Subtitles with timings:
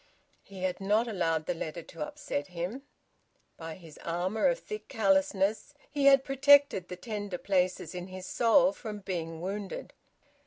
[0.41, 2.81] He had not allowed the letter to upset him.
[3.55, 8.71] By his armour of thick callousness, he had protected the tender places in his soul
[8.71, 9.93] from being wounded.